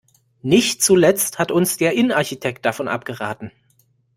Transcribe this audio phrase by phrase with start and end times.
[0.41, 3.51] Nicht zuletzt hat uns der Innenarchitekt davon abgeraten.